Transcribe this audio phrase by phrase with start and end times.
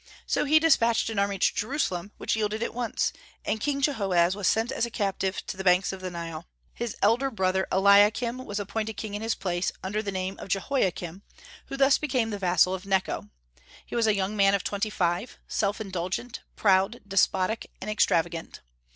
[0.25, 3.13] So he despatched an army to Jerusalem, which yielded at once,
[3.45, 6.47] and King Jehoaz was sent as a captive to the banks of the Nile.
[6.73, 11.21] His elder brother Eliakim was appointed king in his place, under the name of Jehoiakim,
[11.67, 13.29] who thus became the vassal of Necho.
[13.85, 18.61] He was a young man of twenty five, self indulgent, proud, despotic, and extravagant.